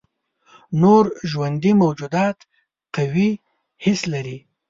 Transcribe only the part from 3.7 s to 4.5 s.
حس لري.